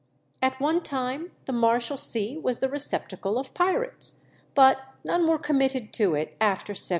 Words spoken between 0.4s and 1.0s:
At one